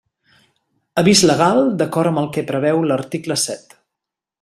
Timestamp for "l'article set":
2.93-3.81